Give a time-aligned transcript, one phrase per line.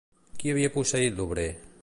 [0.43, 1.49] Qui havia posseït l'obrer?